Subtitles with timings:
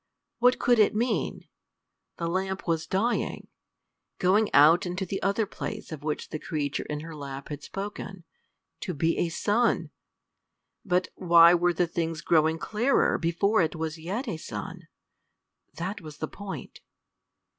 [0.39, 1.45] What could it mean?
[2.17, 3.49] The lamp was dying
[4.17, 8.23] going out into the other place of which the creature in her lap had spoken,
[8.79, 9.91] to be a sun!
[10.83, 14.87] But why were the things growing clearer before it was yet a sun?
[15.75, 16.79] That was the point.